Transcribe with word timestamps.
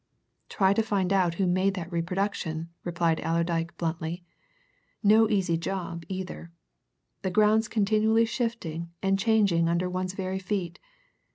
"Try 0.49 0.73
to 0.73 0.81
find 0.81 1.13
out 1.13 1.35
who 1.35 1.45
made 1.45 1.75
that 1.75 1.91
reproduction," 1.91 2.69
replied 2.83 3.19
Allerdyke 3.19 3.77
bluntly. 3.77 4.23
"No 5.03 5.29
easy 5.29 5.59
job, 5.59 6.05
either! 6.09 6.51
The 7.21 7.29
ground's 7.29 7.67
continually 7.67 8.25
shifting 8.25 8.89
and 9.03 9.19
changing 9.19 9.69
under 9.69 9.87
one's 9.91 10.13
very 10.13 10.39
feet. 10.39 10.79